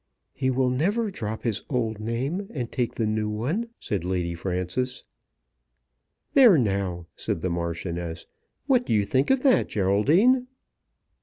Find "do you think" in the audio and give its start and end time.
8.83-9.29